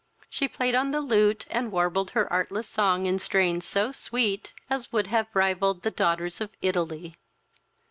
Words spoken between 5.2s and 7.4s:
rivalled the daughters of Italy.